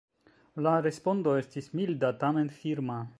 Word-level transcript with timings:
La 0.67 0.71
respondo 0.85 1.35
estis 1.43 1.71
milda, 1.81 2.13
tamen 2.25 2.53
firma. 2.63 3.01